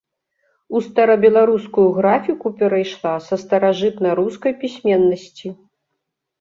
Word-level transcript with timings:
У 0.77 0.79
старабеларускую 0.87 1.85
графіку 1.99 2.47
перайшла 2.63 3.13
са 3.29 3.35
старажытнарускай 3.45 4.53
пісьменнасці. 4.65 5.57